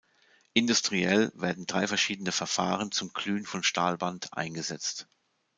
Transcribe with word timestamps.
Industriell 0.53 1.31
werden 1.35 1.67
drei 1.67 1.85
verschiedene 1.85 2.31
Verfahren 2.31 2.91
zum 2.91 3.13
Glühen 3.13 3.45
von 3.45 3.61
Stahlband 3.61 4.35
eingesetzt. 4.35 5.07